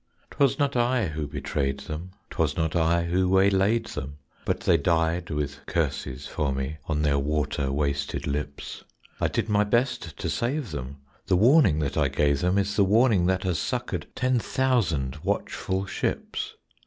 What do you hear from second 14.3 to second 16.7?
thousand watchful ships.